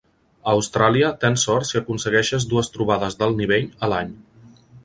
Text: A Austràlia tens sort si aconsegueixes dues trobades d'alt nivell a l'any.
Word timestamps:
A 0.51 0.53
Austràlia 0.59 1.11
tens 1.25 1.43
sort 1.49 1.69
si 1.71 1.79
aconsegueixes 1.81 2.49
dues 2.55 2.73
trobades 2.79 3.21
d'alt 3.21 3.41
nivell 3.43 3.73
a 3.89 3.93
l'any. 3.93 4.19